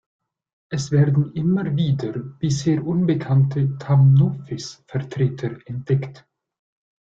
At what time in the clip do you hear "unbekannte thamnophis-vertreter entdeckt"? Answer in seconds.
2.83-6.25